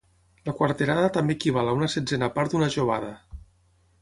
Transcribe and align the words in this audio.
La 0.47 0.53
quarterada 0.61 1.11
també 1.19 1.35
equival 1.39 1.69
a 1.69 1.75
una 1.81 1.91
setzena 1.97 2.31
part 2.39 2.55
d'una 2.57 2.71
jovada. 2.79 3.13